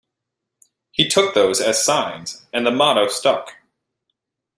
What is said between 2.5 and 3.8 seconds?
and the motto stuck.